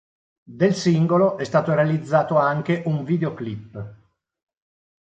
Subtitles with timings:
[0.51, 3.93] Del singolo è stato realizzato anche un videoclip.